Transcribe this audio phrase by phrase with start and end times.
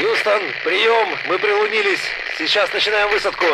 [0.00, 2.00] Хьюстон, прием, мы прилунились.
[2.38, 3.44] Сейчас начинаем высадку.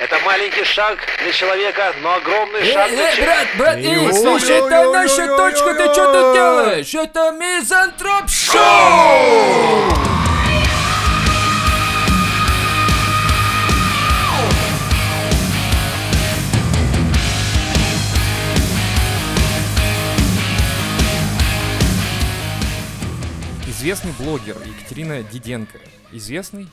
[0.00, 3.22] Это маленький шаг для человека, но огромный шаг Эй, для эй, человека.
[3.22, 6.94] брат, брат, эй, слушай, это наша точка, ты что тут делаешь?
[6.94, 9.93] Это Мизантроп Шоу!
[23.84, 25.78] Известный блогер Екатерина Диденко.
[26.10, 26.68] Известный?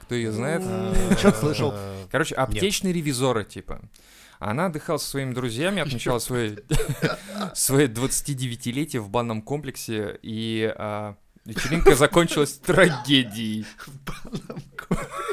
[0.00, 0.64] Кто ее знает?
[1.16, 1.74] Что-то слышал.
[2.10, 3.82] Короче, аптечный ревизора, типа.
[4.40, 6.58] Она отдыхала со своими друзьями, отмечала свое,
[7.54, 13.64] свое 29-летие в банном комплексе, и а, вечеринка закончилась трагедией.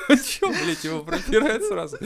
[0.08, 1.98] Чё, блядь, его пропирает сразу?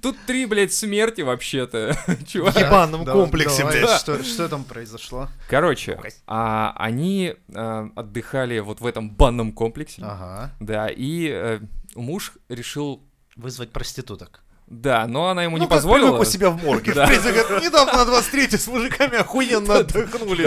[0.00, 1.96] Тут три, блядь, смерти вообще-то,
[2.26, 2.54] чувак.
[2.54, 3.90] В ебаном комплексе, блядь.
[4.00, 5.28] Что, что там произошло?
[5.48, 10.50] Короче, а, они а, отдыхали вот в этом банном комплексе, Ага.
[10.60, 11.60] да, и э,
[11.94, 13.02] муж решил,
[13.36, 14.40] Вызвать проституток.
[14.66, 16.08] да, но она ему Ну, не как позволила.
[16.12, 16.92] привык у себя в морге.
[16.94, 17.06] Да.
[17.06, 20.44] В принципе, говорит, недавно на 23 с мужиками охуенно отдохнули.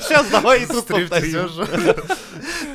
[0.00, 1.48] Сейчас давай и тут повторим.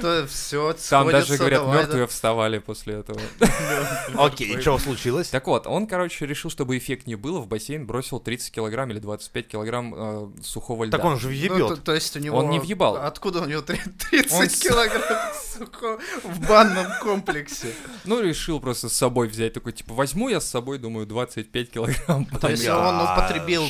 [0.02, 3.20] То все Там даже, говорят, мертвые вставали после этого.
[4.18, 5.30] Окей, что случилось?
[5.30, 9.00] Так вот, он, короче, решил, чтобы эффект не было, в бассейн бросил 30 килограмм или
[9.00, 10.98] 25 килограмм э, сухого льда.
[10.98, 11.84] Так он же то, въебет.
[11.84, 12.38] то есть у него...
[12.38, 12.98] Он не въебал.
[12.98, 17.74] Откуда у него три- 30 Он с- килограмм сухого в банном комплексе?
[18.06, 19.54] Ну, решил просто с собой взять.
[19.54, 22.26] Такой, типа, возьму я с собой, думаю, 25 килограмм.
[22.26, 23.64] То есть он употребил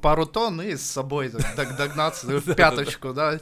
[0.00, 3.40] пару тонн и с собой так догнаться в пяточку, да?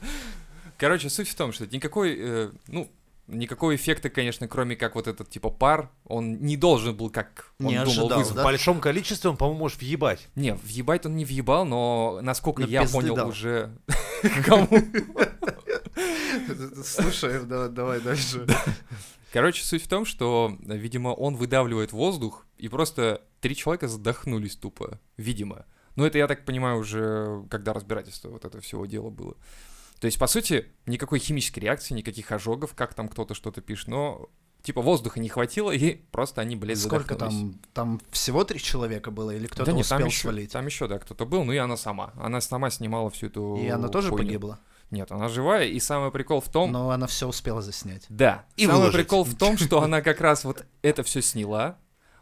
[0.81, 2.91] Короче, суть в том, что никакой, э, ну,
[3.27, 7.67] никакого эффекта, конечно, кроме как вот этот, типа, пар, он не должен был, как он
[7.67, 8.33] Не думал, ожидал, вызвать.
[8.33, 8.45] В да?
[8.45, 10.27] большом количестве он, по-моему, можешь въебать.
[10.37, 13.29] Не, въебать он не въебал, но насколько Ну, я понял дал.
[13.29, 13.71] уже...
[14.47, 14.69] Кому?
[16.85, 18.47] Слушай, да- давай дальше.
[19.33, 24.99] Короче, суть в том, что, видимо, он выдавливает воздух, и просто три человека задохнулись тупо,
[25.17, 25.67] видимо.
[25.95, 29.37] Ну, это, я так понимаю, уже когда разбирательство вот этого всего дела было.
[30.01, 34.31] То есть, по сути, никакой химической реакции, никаких ожогов, как там кто-то что-то пишет, но
[34.63, 37.61] типа воздуха не хватило, и просто они, блядь, Сколько там?
[37.75, 40.53] Там всего три человека было или кто-то да нет, успел там еще, свалить?
[40.53, 42.13] там еще, да, кто-то был, ну и она сама.
[42.17, 44.25] Она сама снимала всю эту И она тоже хуйню.
[44.25, 44.61] погибла?
[44.91, 46.73] Нет, она живая, и самый прикол в том...
[46.73, 48.07] Но она все успела заснять.
[48.09, 48.45] Да.
[48.57, 48.97] И Самый выложить.
[48.97, 51.79] прикол в том, что она как раз вот это все сняла.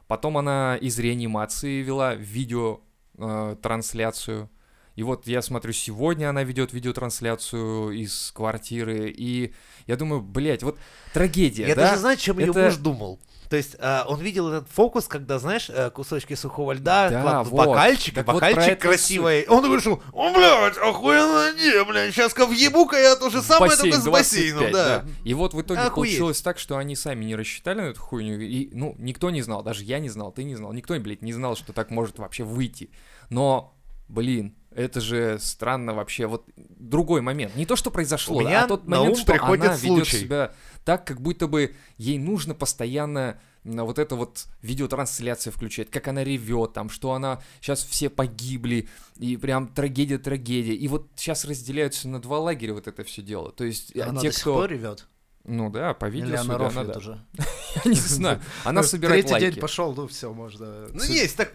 [0.06, 2.80] Потом она из реанимации вела видео
[3.16, 4.50] э, трансляцию.
[4.98, 9.14] И вот я смотрю, сегодня она ведет видеотрансляцию из квартиры.
[9.16, 9.54] И
[9.86, 10.76] я думаю, блядь, вот
[11.14, 11.82] трагедия, Я да?
[11.90, 13.20] даже знаю, чем ее Это- муж думал.
[13.48, 17.68] То есть а, он видел этот фокус, когда, знаешь, э, кусочки сухого льда Да, вот.
[17.68, 19.46] бокальчик, и Так вот бокальчик это красивый.
[19.46, 24.02] Он вышел, о, блядь, охуенно, не, блядь, сейчас-ка въебу-ка я то же самое, Бассейн только
[24.02, 25.04] с 25, бассейном, да.
[25.24, 25.94] И вот в итоге Охуеть.
[25.94, 28.40] получилось так, что они сами не рассчитали на эту хуйню.
[28.40, 31.32] И, ну, никто не знал, даже я не знал, ты не знал, никто, блядь, не
[31.32, 32.90] знал, что так может вообще выйти.
[33.30, 33.72] Но,
[34.08, 36.26] блин, это же странно вообще.
[36.26, 37.56] Вот другой момент.
[37.56, 40.06] Не то, что произошло, У меня а тот на момент, ум что приходит она ведет
[40.08, 40.18] случай.
[40.18, 40.52] себя
[40.84, 46.22] так, как будто бы ей нужно постоянно на вот это вот видеотрансляция включать, как она
[46.22, 50.74] ревет, там, что она сейчас все погибли, и прям трагедия-трагедия.
[50.74, 53.50] И вот сейчас разделяются на два лагеря вот это все дело.
[53.50, 54.54] То есть а, Она те, до сих кто...
[54.54, 55.06] пор ревет?
[55.50, 56.98] Ну да, по видео Или она рофлит да.
[56.98, 57.18] уже?
[57.84, 58.40] Я не знаю.
[58.64, 59.54] Она собирает Третий лайки.
[59.54, 60.88] день пошел, ну все, можно...
[60.92, 61.54] Ну есть, так.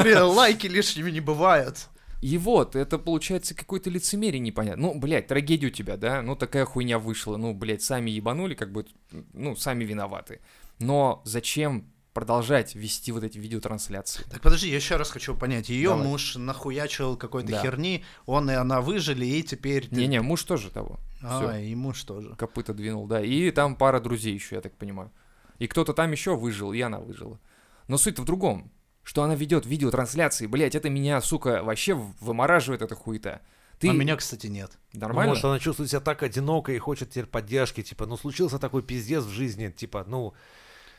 [0.00, 1.88] Блин, Лайки лишними не бывают.
[2.20, 4.82] И вот, это получается какое-то лицемерие непонятно.
[4.88, 6.22] Ну, блядь, трагедия у тебя, да?
[6.22, 7.36] Ну, такая хуйня вышла.
[7.36, 8.86] Ну, блядь, сами ебанули, как бы,
[9.32, 10.40] ну, сами виноваты.
[10.78, 14.22] Но зачем продолжать вести вот эти видеотрансляции?
[14.30, 15.68] Так подожди, я еще раз хочу понять.
[15.68, 16.06] Ее Давай.
[16.06, 17.62] муж нахуячил какой-то Да.
[17.62, 19.88] херни, он и она выжили, и теперь...
[19.90, 21.00] Не-не, муж тоже того.
[21.22, 21.52] А, Всё.
[21.58, 22.34] и муж тоже.
[22.36, 23.20] Копыта двинул, да.
[23.20, 25.10] И там пара друзей еще, я так понимаю.
[25.58, 27.38] И кто-то там еще выжил, и она выжила.
[27.88, 28.70] Но суть в другом,
[29.02, 33.40] что она ведет видеотрансляции, блядь, это меня, сука, вообще вымораживает эта хуета.
[33.78, 34.78] Ты А меня, кстати, нет.
[34.92, 35.30] нормально?
[35.30, 39.24] Может, она чувствует себя так одиноко и хочет теперь поддержки, типа, ну случился такой пиздец
[39.24, 40.34] в жизни, типа, ну,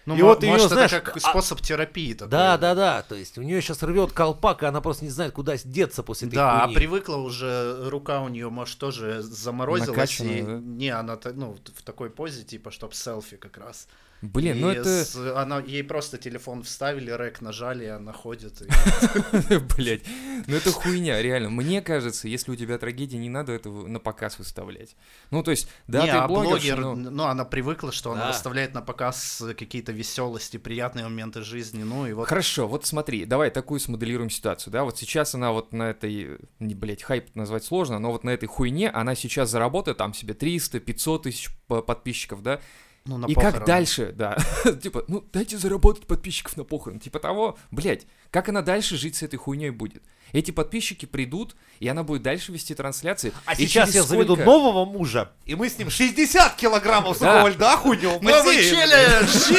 [0.05, 2.29] Ну, И вот может, знаешь, это как а- способ терапии такой.
[2.31, 5.31] да, да, да, то есть у нее сейчас рвет колпак, и она просто не знает,
[5.31, 6.75] куда деться после этой Да, а хуйни.
[6.75, 9.89] привыкла уже, рука у нее, может, тоже заморозилась.
[9.95, 10.51] Накачанная, и- да?
[10.59, 13.87] Не, она ну, в такой позе, типа, чтоб селфи как раз.
[14.23, 15.03] Блин, ну И это...
[15.03, 18.63] с- она, ей просто телефон вставили, рэк нажали, и она ходит.
[19.75, 20.03] Блять,
[20.47, 21.49] ну это хуйня, реально.
[21.49, 24.95] Мне кажется, если у тебя трагедия, не надо этого на показ выставлять.
[25.29, 28.81] Ну, то есть, да, ты а блогер, но- ну, она привыкла, что она выставляет на
[28.81, 32.29] показ какие-то веселости, приятные моменты жизни, ну и вот...
[32.29, 36.75] Хорошо, вот смотри, давай такую смоделируем ситуацию, да, вот сейчас она вот на этой, не,
[36.75, 40.79] блядь, хайп назвать сложно, но вот на этой хуйне она сейчас заработает там себе 300,
[40.79, 42.61] 500 тысяч подписчиков, да,
[43.05, 43.65] Ну, на и как похороны.
[43.65, 44.37] дальше, да,
[44.81, 49.23] типа, ну дайте заработать подписчиков на похорон, типа того, блядь, как она дальше жить с
[49.23, 50.03] этой хуйней будет?
[50.31, 53.31] Эти подписчики придут, и она будет дальше вести трансляции.
[53.45, 57.33] А и сейчас я заведу сколько- нового мужа, и мы с ним 60 килограммов Да.
[57.33, 58.17] сухого льда хуйнем.
[58.21, 59.51] Мы челлендж!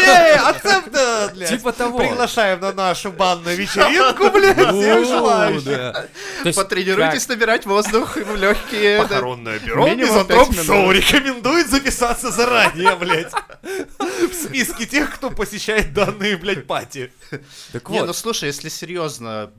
[1.34, 1.48] Блядь.
[1.50, 1.98] Типа того.
[1.98, 5.64] Приглашаем на нашу банную вечеринку, блядь, всех желающих.
[5.64, 6.06] да.
[6.54, 9.02] Потренируйтесь набирать воздух в легкие.
[9.02, 10.54] Похоронное бюро Минимум Мизантроп.
[10.64, 13.32] Шоу рекомендует записаться заранее, блядь.
[13.62, 17.12] В списке тех, кто посещает данные, блядь, пати.
[17.72, 19.52] Так Не, вот, ну слушай, если серьезно,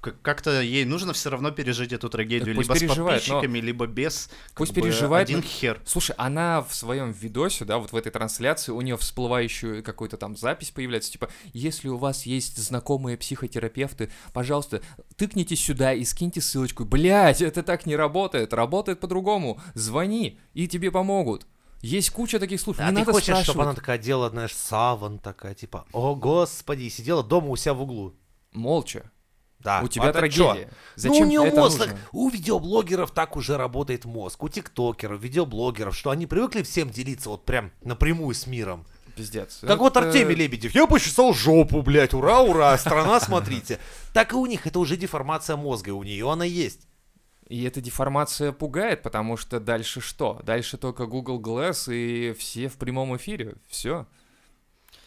[0.00, 4.30] как-то ей нужно все равно пережить эту трагедию, либо с переживает, но- подписчиками, либо без.
[4.54, 5.80] Пусть бы переживает, Один но- хер.
[5.86, 10.36] Слушай, она в своем видосе, да, вот в этой трансляции, у нее всплывающую какую-то там
[10.36, 14.82] запись появляется, типа, если у вас есть знакомые психотерапевты, пожалуйста,
[15.16, 16.84] тыкните сюда и скиньте ссылочку.
[16.84, 19.60] Блять, это так не работает, работает по-другому.
[19.74, 21.46] Звони, и тебе помогут.
[21.82, 22.86] Есть куча таких случаев.
[22.86, 23.66] А не ты надо хочешь, чтобы спрашивать.
[23.66, 27.82] она такая делала, знаешь, саван такая, типа, о господи, и сидела дома у себя в
[27.82, 28.14] углу.
[28.52, 29.10] Молча.
[29.58, 29.80] Да.
[29.82, 30.64] у тебя это трагедия.
[30.64, 30.68] чё?
[30.96, 31.98] Зачем ну, у нее это мозг, нужно?
[32.10, 37.44] у видеоблогеров так уже работает мозг, у тиктокеров, видеоблогеров, что они привыкли всем делиться вот
[37.44, 38.84] прям напрямую с миром.
[39.16, 39.58] Пиздец.
[39.60, 43.78] Как вот Это- Артемий Лебедев, я почесал жопу, блядь, ура, ура, страна, смотрите.
[44.12, 46.80] Так и у них это уже деформация мозга, у нее она есть.
[47.52, 50.40] И эта деформация пугает, потому что дальше что?
[50.42, 53.56] Дальше только Google Glass и все в прямом эфире.
[53.68, 54.06] Все.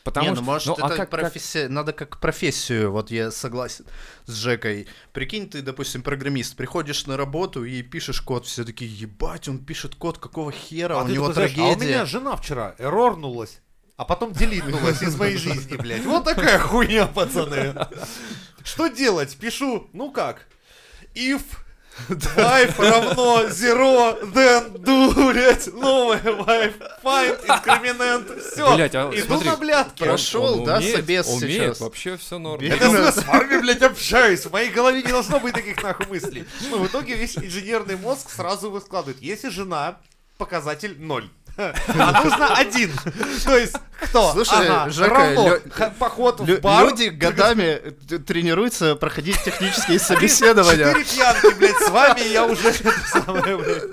[0.03, 0.41] Потому не, что...
[0.43, 3.85] ну может ну, а это как- как- профессия, надо как профессию, вот я согласен
[4.25, 4.85] с Жекой.
[5.11, 9.95] Прикинь, ты, допустим, программист, приходишь на работу и пишешь код, все такие, ебать, он пишет
[9.95, 11.93] код, какого хера, А у ты него такой, знаешь, а у трагедия.
[11.95, 13.61] меня жена вчера эрорнулась,
[13.97, 16.05] а потом делитнулась из моей жизни, блядь.
[16.05, 17.73] Вот такая хуйня, пацаны.
[18.63, 19.35] Что делать?
[19.35, 20.45] Пишу, ну как?
[21.15, 21.41] If
[22.09, 28.75] wife равно zero, then do, блядь, новая wife, find, инкремент, все.
[28.75, 30.03] Блядь, а Иду смотри, на блядки.
[30.03, 31.79] Прошел, Он да, умеет, собес умеет, сейчас.
[31.79, 32.61] вообще все норм.
[32.61, 34.45] Это я с вами, блядь, общаюсь.
[34.45, 36.45] В моей голове не должно быть таких нахуй мыслей.
[36.69, 39.21] Ну, в итоге весь инженерный мозг сразу выскладывает.
[39.21, 39.97] Если жена,
[40.37, 41.29] показатель ноль.
[41.57, 42.91] А нужно один.
[43.45, 44.33] То есть, кто?
[44.33, 46.85] Слушай, Ага, Жека, равно лё- поход в бар.
[46.89, 47.79] Люди годами
[48.25, 50.87] тренируются проходить технические собеседования.
[50.93, 52.73] Четыре пьянки, блядь, с вами я уже
[53.05, 53.83] самое, блядь.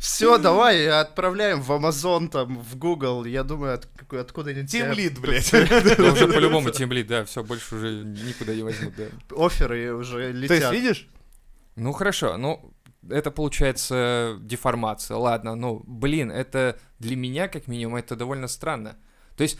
[0.00, 3.24] Все, давай, отправляем в Amazon, там, в Google.
[3.24, 5.52] Я думаю, откуда-нибудь Тим тебя лид, блядь.
[5.54, 9.04] Уже по-любому темблит, да, все, больше уже никуда не возьмут, да.
[9.36, 10.72] оферы уже То есть, летят.
[10.72, 11.08] видишь?
[11.76, 12.72] Ну хорошо, ну
[13.08, 15.16] это получается деформация.
[15.16, 18.96] Ладно, ну блин, это для меня, как минимум, это довольно странно.
[19.36, 19.58] То есть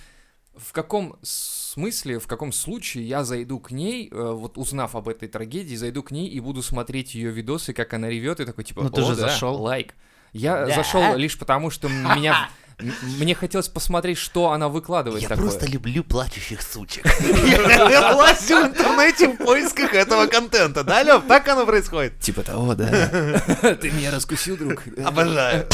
[0.56, 5.29] в каком смысле, в каком случае я зайду к ней, э, вот узнав об этой
[5.29, 8.82] трагедии, зайду к ней и буду смотреть ее видосы, как она ревет, и такой типа,
[8.82, 9.55] Ну, ты «О, же да, зашел».
[9.62, 9.94] лайк.
[10.32, 10.75] Я Да.
[10.75, 12.50] зашел лишь потому, что меня...
[12.81, 15.51] Мне хотелось посмотреть, что она выкладывает такое.
[15.67, 17.05] люблю плачущих сучек.
[17.21, 20.85] Я лазю в интернете в поисках этого контента.
[20.85, 21.23] Да, Лев?
[21.27, 22.21] Так оно происходит?
[22.21, 23.41] Типа того, да.
[23.81, 24.83] Ты меня раскусил, друг.
[25.05, 25.67] Обожаю.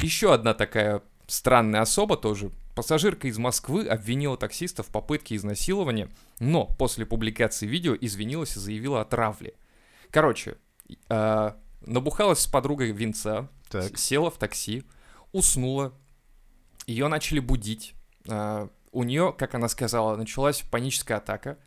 [0.00, 2.50] Еще одна такая странная особа тоже.
[2.74, 6.08] Пассажирка из Москвы обвинила таксиста в попытке изнасилования,
[6.38, 9.54] но после публикации видео извинилась и заявила о травле.
[10.10, 10.56] Короче,
[11.08, 11.52] э,
[11.82, 13.98] набухалась с подругой винца, Так.
[13.98, 14.84] села в такси,
[15.32, 15.92] уснула,
[16.86, 17.94] ее начали будить.
[18.28, 21.58] э, у нее, как она сказала, началась паническая атака.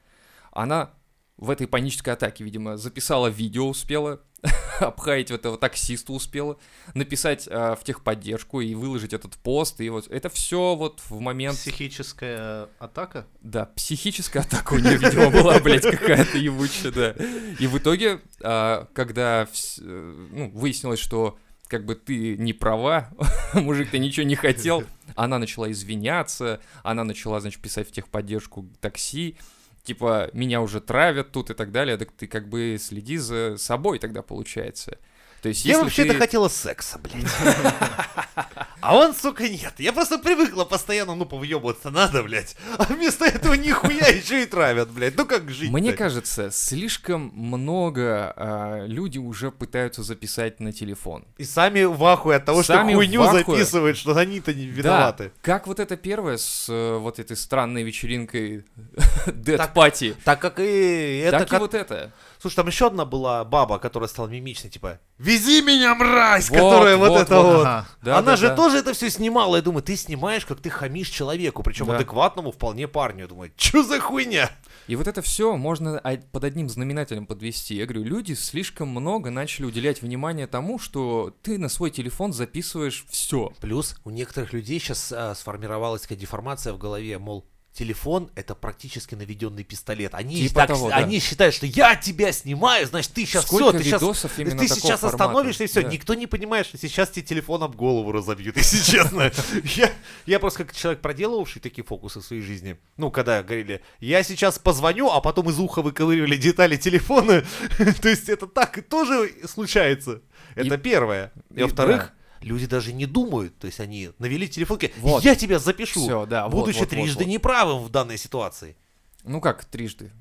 [0.51, 0.91] Она
[1.38, 4.21] в этой панической атаке, видимо, записала видео, успела
[4.79, 6.58] обхаять этого таксиста успела,
[6.94, 11.58] написать э, в техподдержку и выложить этот пост, и вот это все вот в момент,
[11.58, 13.27] Психическая атака?
[13.41, 17.15] да, психическая атака у нее, видимо, была, блядь, какая-то ебучая, да.
[17.60, 23.10] И в итоге, а, когда вс- э, ну, выяснилось, что как бы ты не права,
[23.53, 24.84] мужик, ты ничего не хотел,
[25.15, 29.38] она начала извиняться, она начала, значит, писать в техподдержку такси,
[29.86, 34.00] типа, меня уже травят тут и так далее, так ты как бы следи за собой
[34.00, 34.98] тогда получается.
[35.42, 37.24] То есть, Я вообще-то ты- хотела секса, блядь.
[38.88, 39.74] А он, сука, нет.
[39.77, 42.56] Я просто привыкла постоянно, ну, повъебываться надо, блядь.
[42.77, 45.18] А вместо этого нихуя еще и травят, блядь.
[45.18, 51.25] Ну как жить Мне кажется, слишком много а, люди уже пытаются записать на телефон.
[51.38, 53.44] И сами в ахуе от того, Сами что хуйню ахуе.
[53.44, 55.25] записывают, что они-то не виноваты.
[55.25, 58.65] Да, как вот это первое с э, вот этой странной вечеринкой
[59.25, 61.39] Dead Так, Party, Так как и это...
[61.39, 62.12] так и как- вот это.
[62.45, 66.95] Слушай, там еще одна была баба, которая стала мимичной, типа «Вези меня, мразь!» Вот, Которая
[66.95, 67.45] вот, вот, это вот.
[67.55, 67.65] вот.
[67.65, 67.87] Ага.
[68.03, 68.55] Да, Она да, же да.
[68.55, 69.55] тоже это все снимала.
[69.55, 71.95] Я думаю, ты снимаешь, как ты хамишь человеку, причем Да.
[71.95, 73.21] адекватному вполне парню.
[73.21, 74.51] Я думаю, что за хуйня?
[74.85, 77.73] И вот это все можно а- под одним знаменателем подвести.
[77.73, 83.05] Я говорю, люди слишком много начали уделять внимание тому, что ты на свой телефон записываешь
[83.09, 83.53] все.
[83.59, 87.43] Плюс у некоторых людей сейчас сформировалась такая деформация в голове, мол,
[87.75, 90.15] телефон это практически наведенный пистолет.
[90.15, 90.96] Они, Типа так- того, да.
[90.96, 95.01] они считают, что я тебя снимаю, значит ты сейчас все, Сколько ты сейчас ты сейчас
[95.01, 95.08] формата?
[95.08, 95.82] остановишься и все.
[95.82, 95.89] Да.
[95.89, 99.32] Никто не понимает, что сейчас тебе телефон об голову разобьют, если честно.
[99.75, 99.91] Я,
[100.25, 102.77] я просто как человек, проделывавший такие фокусы в своей жизни.
[102.98, 107.44] Ну, когда говорили, я сейчас позвоню, а потом из уха выковыривали детали телефона.
[108.01, 110.22] То есть это так и тоже случается.
[110.55, 111.34] Это И- первое.
[111.53, 112.13] И, и во-вторых,
[112.45, 113.57] люди даже не думают.
[113.57, 115.23] То есть они навели телефон, Вот.
[115.23, 116.01] я тебя запишу.
[116.01, 117.29] Всё, да, вот, будучи вот, вот, трижды вот.
[117.29, 118.77] неправым в данной ситуации.
[119.23, 120.11] Ну как трижды?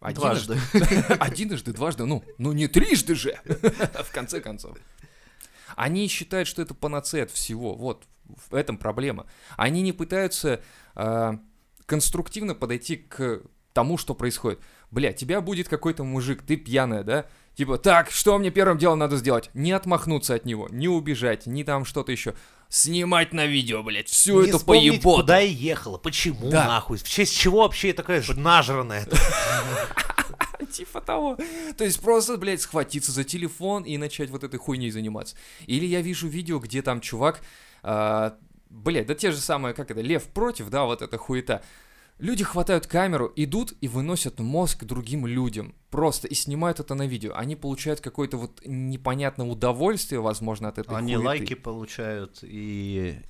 [0.00, 0.58] Дважды.
[1.18, 4.76] Одиножды, дважды, ну, ну не трижды же, в конце концов.
[5.76, 8.04] Они считают, что это панацея от всего, вот,
[8.50, 9.26] в этом проблема.
[9.56, 10.60] Они не пытаются
[10.94, 11.38] а,
[11.86, 13.42] конструктивно подойти к
[13.72, 14.60] тому, что происходит.
[14.90, 17.26] Бля, тебя будет какой-то мужик, ты пьяная, да?
[17.58, 19.50] Типа, так, что мне первым делом надо сделать?
[19.52, 22.34] Не отмахнуться от него, не убежать, не там что-то еще.
[22.68, 25.22] Снимать на видео, блядь, всю не эту поеботу.
[25.22, 26.68] куда я ехала, почему Да.
[26.68, 29.08] нахуй, в честь чего вообще я такая ж нажранная.
[30.72, 31.36] Типа того.
[31.76, 35.34] То есть просто, блядь, схватиться за телефон и начать вот этой хуйней заниматься.
[35.66, 37.40] Или я вижу видео, где там чувак,
[37.82, 38.36] а,
[38.70, 41.64] блядь, да те же самые, как это, лев против, да, вот эта хуета.
[42.18, 45.74] Люди хватают камеру, идут и выносят мозг другим людям.
[45.90, 47.32] Просто и снимают это на видео.
[47.36, 51.26] Они получают какое-то вот непонятное удовольствие, возможно, от этой Они хуеты.
[51.26, 53.20] лайки получают и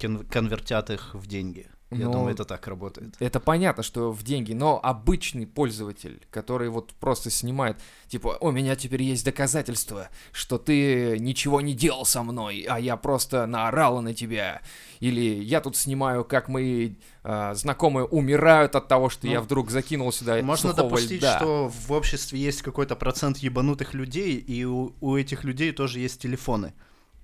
[0.00, 1.66] кон- конвертят их в деньги.
[1.90, 3.14] Я Ну, думаю, это так работает.
[3.18, 7.78] Это понятно, что в деньги, но обычный пользователь, который вот просто снимает,
[8.08, 12.98] типа, у меня теперь есть доказательства, что ты ничего не делал со мной, а я
[12.98, 14.60] просто наорала на тебя.
[15.00, 19.70] Или я тут снимаю, как мои а, знакомые умирают от того, что Ну, я вдруг
[19.70, 21.38] закинул сюда Можно допустить, льда.
[21.38, 26.20] что в обществе есть какой-то процент ебанутых людей, и у, у этих людей тоже есть
[26.20, 26.74] телефоны.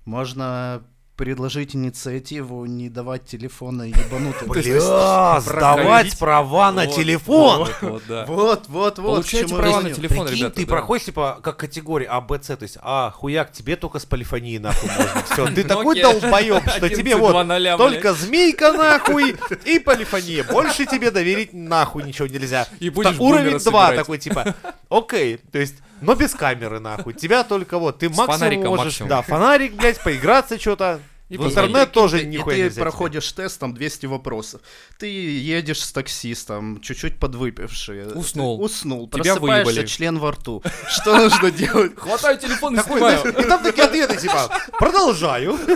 [0.05, 0.83] Можно
[1.15, 4.49] предложить инициативу не давать телефоны ебанутым.
[4.49, 7.69] Бля, сдавать права на телефон.
[7.81, 8.67] Вот, вот.
[8.67, 12.63] Вот, Получайте права на телефон, ребята, ты проходишь, типа, как категория А, Б, С, то
[12.63, 15.23] есть, а, хуяк, тебе только с полифонией нахуй можно.
[15.31, 20.43] Все, ты такой Nokia долбоеб, что тебе 11.2.0, вот только змейка нахуй и полифония.
[20.43, 22.67] Больше тебе доверить нахуй ничего нельзя.
[22.79, 23.95] И будешь Та- Уровень бумера 2 собирать.
[23.95, 24.55] такой, типа,
[24.89, 27.13] окей, то есть, но без камеры нахуй.
[27.13, 29.09] Тебя только вот, ты максимум фонариком можешь, максимум.
[29.09, 30.99] да, фонарик, блядь, поиграться что-то.
[31.27, 32.81] И В интернет тоже И нихуя ты нельзя.
[32.83, 34.61] проходишь тест, там 200 вопросов.
[34.99, 38.13] Ты едешь с таксистом, чуть-чуть подвыпивший.
[38.13, 38.61] Уснул.
[38.61, 39.09] Уснул.
[39.09, 39.87] Тебя Просыпаешься, выебали.
[39.87, 40.61] член во рту.
[40.87, 41.93] Что нужно делать?
[41.97, 43.23] Хватаю телефон и снимаю.
[43.39, 45.57] и там такие ответы, типа, продолжаю.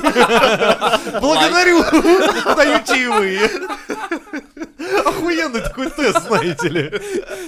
[1.20, 1.84] Благодарю.
[2.56, 3.50] Даю чаевые.
[5.06, 6.92] Охуенный такой тест, знаете ли.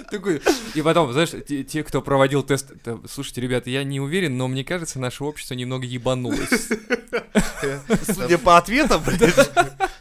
[0.09, 0.41] Такой,
[0.75, 4.47] и потом, знаешь, те, те, кто проводил тест, это, слушайте, ребята, я не уверен, но
[4.47, 6.69] мне кажется, наше общество немного ебанулось.
[8.05, 9.03] Судя по ответам.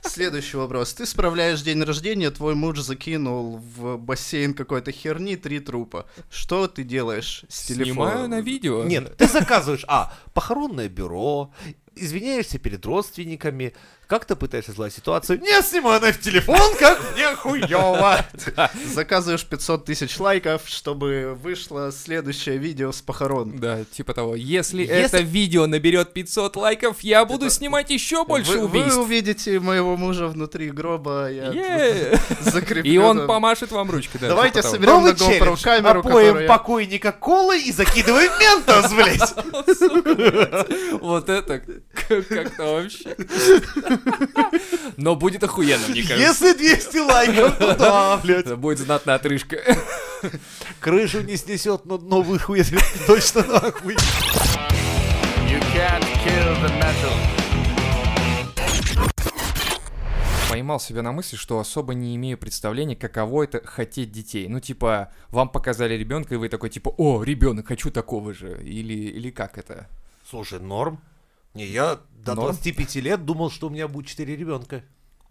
[0.02, 0.92] Следующий вопрос.
[0.94, 6.06] Ты справляешь день рождения, твой муж закинул в бассейн какой-то херни три трупа.
[6.30, 7.94] Что ты делаешь с телефоном?
[8.12, 8.82] Снимаю на видео.
[8.84, 11.52] Нет, ты заказываешь, а, похоронное бюро,
[12.00, 13.74] извиняешься перед родственниками,
[14.06, 18.24] как-то пытаешься сгладить ситуацию, не снимай на телефон, как мне хуёво.
[18.92, 23.58] Заказываешь 500 тысяч лайков, чтобы вышло следующее видео с похорон.
[23.58, 24.34] Да, типа того.
[24.34, 28.98] Если, это видео наберет 500 лайков, я буду снимать еще больше вы, вы убийств.
[28.98, 32.18] увидите моего мужа внутри гроба, я Е.
[32.40, 32.90] закреплю.
[32.92, 34.18] И он помашет вам ручкой.
[34.20, 38.92] да, Давайте типа соберем Новый на GoPro камеру, Опоем которая- покойника колы и закидываем ментос,
[38.92, 39.34] блядь.
[41.00, 43.16] Вот это как-то вообще.
[44.96, 46.46] Но будет охуенно, мне кажется.
[46.46, 48.46] Если 200 лайков, то да, блядь.
[48.46, 49.58] Это будет знатная отрыжка.
[50.80, 52.68] Крышу не снесет, но дно выхует
[53.06, 53.96] точно нахуй.
[60.48, 64.48] Поймал себя на мысли, что особо не имею представления, каково это хотеть детей.
[64.48, 68.60] Ну, типа, вам показали ребенка, и вы такой, типа, о, ребенок, хочу такого же.
[68.62, 69.86] Или, или как это?
[70.28, 71.00] Слушай, норм.
[71.54, 72.52] Не, я до Норм?
[72.52, 74.84] 25 лет думал, что у меня будет 4 ребенка.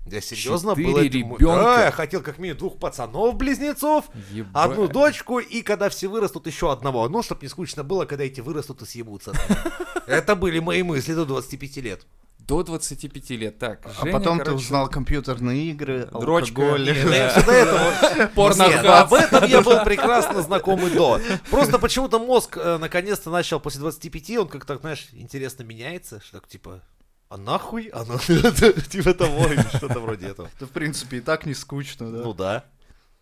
[0.05, 1.45] Я серьезно был этим- ребенка?
[1.45, 4.51] Да, я хотел как минимум двух пацанов-близнецов, Ебать.
[4.53, 7.07] одну дочку, и когда все вырастут, еще одного.
[7.09, 9.33] Ну, чтобы не скучно было, когда эти вырастут и съебутся.
[10.07, 12.05] Это были мои мысли до 25 лет.
[12.49, 13.85] До 25 лет, так.
[13.85, 16.61] А Женя, потом ты короче, узнал компьютерные игры, Дрочка.
[16.61, 16.93] алкоголь.
[16.93, 18.27] Всё до этого...
[18.35, 21.21] Порно об этом я был прекрасно знакомый до.
[21.51, 26.47] Просто почему-то мозг э, наконец-то начал после 25, он как-то, знаешь, интересно меняется, что так
[26.47, 26.81] типа,
[27.29, 27.91] а нахуй?
[27.93, 30.49] А ну, типа того, или что-то вроде этого.
[30.55, 32.23] Это, в принципе, и так не скучно, да?
[32.23, 32.65] Ну да.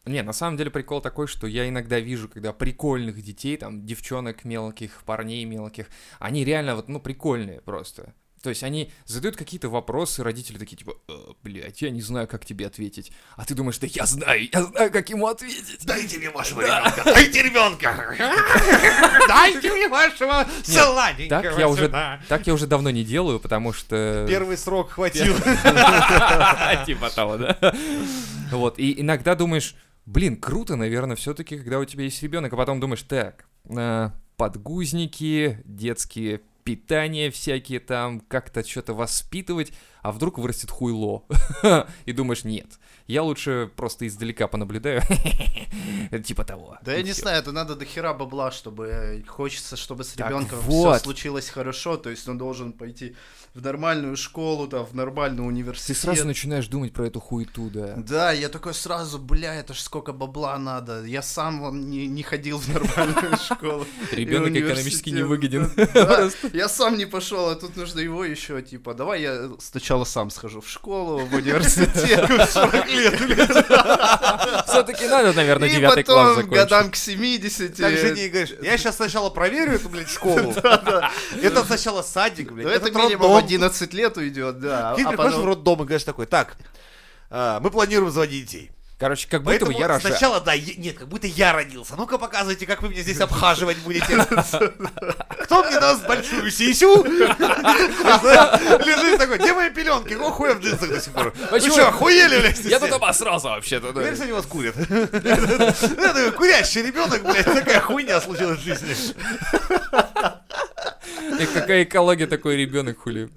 [0.05, 4.45] Не, на самом деле прикол такой, что я иногда вижу, когда прикольных детей, там, девчонок
[4.45, 5.87] мелких, парней мелких,
[6.19, 8.13] они реально вот, ну, прикольные просто.
[8.41, 12.45] То есть они задают какие-то вопросы, родители такие, типа, «Э, блядь, я не знаю, как
[12.45, 13.11] тебе ответить.
[13.35, 15.85] А ты думаешь, да я знаю, я знаю, как ему ответить.
[15.85, 17.01] Дайте мне вашего ребенка!
[17.03, 18.15] Дайте ребенка!
[19.27, 21.89] Дайте мне вашего сладенького Так я уже,
[22.27, 24.25] так я уже давно не делаю, потому что...
[24.27, 25.35] Первый срок хватил.
[26.85, 27.75] Типа того, да?
[28.51, 29.75] Вот, и иногда думаешь,
[30.05, 35.61] блин, круто, наверное, все-таки, когда у тебя есть ребенок, а потом думаешь, так, а, подгузники,
[35.65, 39.71] детские питания всякие там, как-то что-то воспитывать,
[40.07, 41.23] а вдруг вырастет хуйло.
[42.05, 45.01] И думаешь, нет, я лучше просто издалека понаблюдаю.
[46.23, 46.77] Типа того.
[46.81, 50.61] Да я не знаю, это надо до хера бабла, чтобы э, хочется, чтобы с ребенком
[50.61, 53.17] все случилось хорошо, то есть он должен пойти
[53.53, 55.97] в нормальную школу, там, в нормальный Ты университет.
[55.97, 57.95] сразу начинаешь думать про эту хуету, да.
[57.97, 61.03] Да, я такой сразу, бля, это ж сколько бабла надо.
[61.03, 63.85] Я сам вон не, не ходил в нормальную школу.
[64.11, 65.61] Ребенок экономически не университет.
[65.63, 65.91] выгоден.
[65.93, 70.29] Да, я сам не пошел, а тут нужно его еще, типа, давай я сначала сам
[70.29, 72.25] схожу в школу, в университет.
[74.67, 76.63] Все-таки надо, наверное, девятый класс потом закончить.
[76.63, 77.75] годам к 70.
[77.75, 80.53] Так же не говоришь, я сейчас сначала проверю эту, блядь, школу.
[81.41, 83.37] Это сначала садик, блядь, Ну, это минимум роддом.
[83.37, 84.95] 11 лет уйдет, да.
[84.95, 86.57] Ты а приходишь в роддом и говоришь такой, так,
[87.29, 88.71] а, мы планируем заводить детей.
[88.99, 90.11] Короче, как будто бы Поэтому я рожаю.
[90.15, 91.95] сначала, да, е- нет, как будто я родился.
[91.95, 94.07] Ну-ка показывайте, как вы меня здесь обхаживать будете.
[95.43, 97.03] Кто мне даст большую сисю?
[97.03, 97.37] Лежит
[99.19, 100.15] такой, где мои пеленки?
[100.15, 101.31] О, хуя в джинсах до сих пор.
[101.51, 102.59] Вы что, охуели, блядь?
[102.61, 103.93] Я тут обосрался вообще-то.
[103.93, 104.01] да.
[104.01, 104.75] Теперь сегодня вас курят.
[106.35, 108.95] Курящий ребенок, блядь, такая хуйня случилась в жизни.
[111.39, 113.29] И какая экология такой ребенок хули.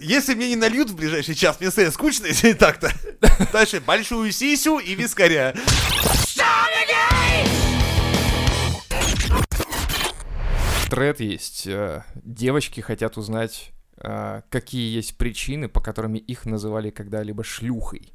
[0.00, 2.90] Если мне не нальют в ближайший час, мне станет скучно, если и так-то.
[3.52, 5.54] Дальше большую сисю и вискаря.
[10.90, 11.66] Тред есть.
[11.66, 18.12] э, Девочки хотят узнать, э, какие есть причины, по которым их называли когда-либо шлюхой.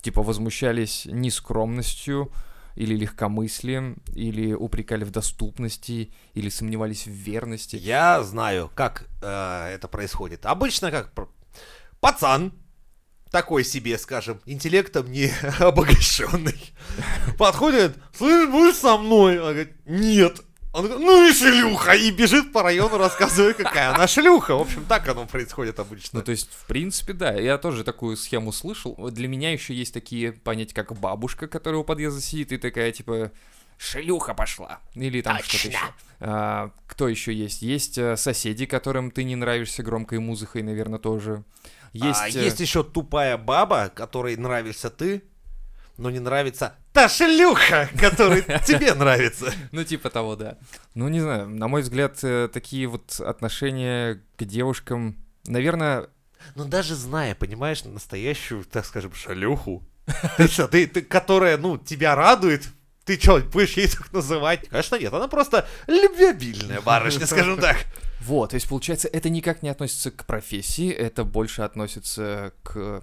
[0.00, 2.32] Типа возмущались нескромностью
[2.74, 7.76] или легкомыслием, или упрекали в доступности, или сомневались в верности.
[7.76, 10.46] Я знаю, как э, это происходит.
[10.46, 11.12] Обычно как
[12.00, 12.52] пацан,
[13.30, 16.72] такой себе, скажем, интеллектом не обогащенный,
[17.38, 19.38] подходит, слышь, будешь со мной?
[19.38, 20.40] Он говорит, нет.
[20.74, 24.56] Он говорит, ну и шлюха, и бежит по району, рассказывая, какая она шлюха.
[24.56, 26.18] В общем, так оно происходит обычно.
[26.18, 28.96] Ну, то есть, в принципе, да, я тоже такую схему слышал.
[29.12, 33.30] Для меня еще есть такие понятия, как бабушка, которая у подъезда сидит и такая, типа,
[33.78, 34.80] шлюха пошла.
[34.96, 35.78] Или там что-то еще.
[36.18, 37.62] А, кто еще есть?
[37.62, 41.44] Есть э, соседи, которым ты не нравишься громкой музыкой, наверное, тоже.
[41.92, 45.22] Есть, А э, есть еще тупая баба, которой нравишься ты,
[45.96, 49.52] но не нравится та шлюха, которой тебе нравится.
[49.72, 50.56] ну, типа того, да.
[50.94, 56.08] Ну, не знаю, на мой взгляд, э, такие вот отношения к девушкам, наверное,
[56.54, 59.82] Но даже зная, понимаешь, настоящую, так скажем, шлюху,
[60.36, 62.68] ты что, ты, ты, которая, ну, тебя радует,
[63.04, 64.68] ты что, будешь ей так называть?
[64.68, 67.76] Конечно нет, она просто любвеобильная барышня, скажем так.
[68.20, 73.02] Вот, то есть, получается, это никак не относится к профессии, это больше относится к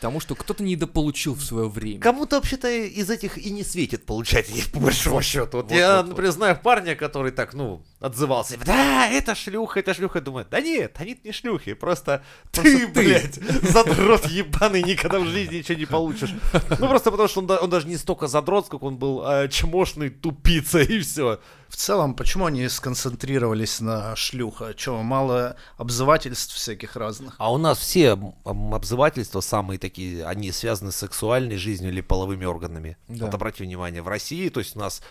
[0.00, 2.00] тому, что кто-то недополучил в свое время.
[2.00, 5.58] Кому-то вообще-то из этих и не светит получать их, по большому счету.
[5.58, 6.08] Вот, Вот, я, вот, вот.
[6.10, 8.56] например, знаю парня, который так, ну, отзывался.
[8.64, 10.20] Да, это шлюха, это шлюха.
[10.20, 12.88] Думает, да нет, они не шлюхи, просто, ты, ты.
[12.88, 16.34] блядь, задрот ебаный, никогда в жизни ничего не получишь.
[16.52, 20.10] Ну, просто потому что он, он даже не столько задрот, сколько он был э, чмошный
[20.10, 21.40] тупица, и все.
[21.68, 24.74] В целом, почему они сконцентрировались на шлюха?
[24.74, 27.34] Че, мало обзывательств всяких разных?
[27.38, 32.96] А у нас все обзывательства самые такие, они связаны с сексуальной жизнью или половыми органами.
[33.08, 33.26] Да.
[33.26, 35.02] Вот обратите внимание, в России, то есть у нас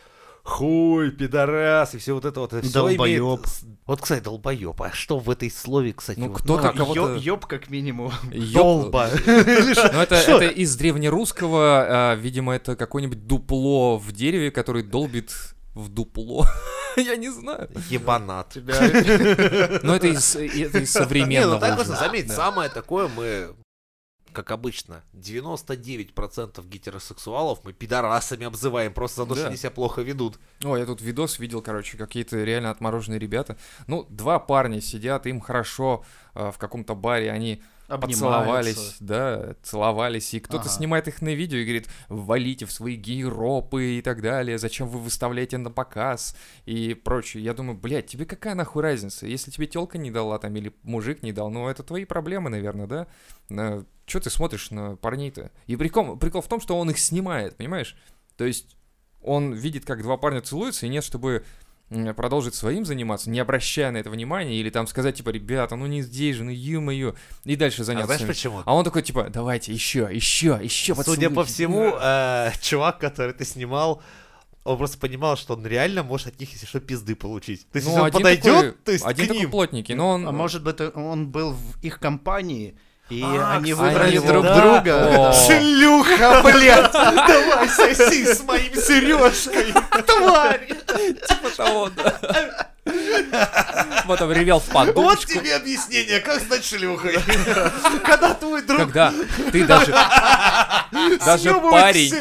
[0.43, 2.53] хуй, пидорас и все вот это вот.
[2.53, 3.39] это всё Долбоёб.
[3.39, 4.81] имеет Вот, кстати, долбоеб.
[4.81, 6.19] А что в этой слове, кстати?
[6.19, 6.41] Ну, вот?
[6.41, 6.99] кто-то Ну, кого-то...
[6.99, 8.11] ё- ёб как минимум.
[8.31, 9.09] Ёб- Долба.
[9.25, 15.33] Ну, это, это из древнерусского, а, видимо, это какое-нибудь дупло в дереве, который долбит
[15.77, 16.45] в дупло.
[16.97, 17.69] Я не знаю.
[17.89, 18.55] Ебанат.
[18.55, 22.35] Но это из это из Не, ну современного так заметить, Да.
[22.35, 23.55] самое такое мы,
[24.33, 29.49] как обычно, 99% гетеросексуалов мы пидорасами обзываем просто за то, что Да.
[29.49, 30.39] они себя плохо ведут.
[30.63, 33.57] Ой, я тут видос видел, короче, какие-то реально отмороженные ребята.
[33.87, 36.03] Ну, два парня сидят, им хорошо
[36.35, 40.69] э, в каком-то баре, они поцеловались, да, целовались, и кто-то Ага.
[40.69, 44.99] снимает их на видео и говорит, валите в свои гейропы и так далее, зачем вы
[44.99, 47.43] выставляете на показ и прочее.
[47.43, 49.25] Я думаю, блядь, тебе какая нахуй разница?
[49.25, 52.87] Если тебе телка не дала там или мужик не дал, ну это твои проблемы, наверное,
[52.87, 53.85] да?
[54.05, 55.51] Че ты смотришь на парней-то?
[55.65, 57.95] И прикол, прикол в том, что он их снимает, понимаешь?
[58.35, 58.77] То есть
[59.21, 61.43] он видит, как два парня целуются, и нет, чтобы
[62.15, 66.01] продолжить своим заниматься, не обращая на это внимания, или там сказать, типа, ребята, ну не
[66.01, 68.07] здесь же, ну ё-моё, и дальше А заняться.
[68.07, 68.33] знаешь своим.
[68.33, 68.61] почему?
[68.65, 71.53] А он такой, типа, давайте, еще, еще, еще Судя по поцелуйте».
[71.53, 74.01] всему, э, чувак, который ты снимал,
[74.65, 77.65] он просто понимал, что он реально может от них, если что, пизды получить.
[77.71, 79.51] То есть, Ну, если он один подойдет, такой- то есть один к такой ним.
[79.51, 80.27] плотненький, но он...
[80.27, 82.77] А может быть, он был в их компании,
[83.09, 84.55] и А, они выбрали они друг да.
[84.55, 85.33] друга.
[85.33, 86.91] Шлюха, блядь!
[86.91, 89.73] Давай соси с моим сережкой,
[90.05, 90.67] тварь!
[91.27, 92.67] типа того, да.
[94.05, 95.33] Вот он ревел в Вот подушку.
[95.33, 97.17] тебе объяснение, как стать шлюхой.
[98.05, 99.13] Когда твой друг Когда
[99.51, 99.91] ты даже,
[101.25, 102.13] даже парень,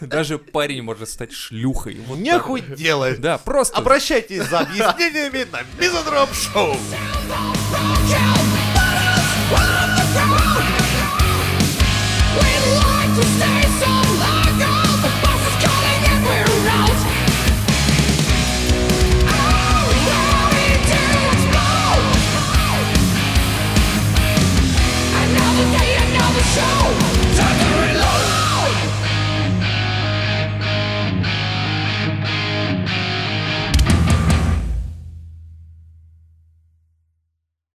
[0.00, 2.00] даже парень может стать шлюхой.
[2.06, 2.18] Вот.
[2.18, 3.20] Нехуй делать.
[3.20, 3.76] Да, просто.
[3.76, 6.76] Обращайтесь за объяснениями на Мизодроп Шоу.
[9.54, 9.83] Stay